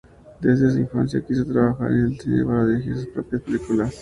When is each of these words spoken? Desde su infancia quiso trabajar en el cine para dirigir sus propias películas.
Desde 0.39 0.71
su 0.71 0.79
infancia 0.79 1.23
quiso 1.23 1.45
trabajar 1.45 1.91
en 1.91 2.05
el 2.05 2.19
cine 2.19 2.43
para 2.43 2.65
dirigir 2.65 2.95
sus 2.95 3.05
propias 3.05 3.43
películas. 3.43 3.95